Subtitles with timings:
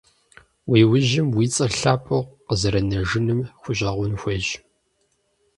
[0.71, 4.47] Уи ужьым уи цӀэр лъапӀэу къызэрынэжыным хущӀэкъун хуейщ.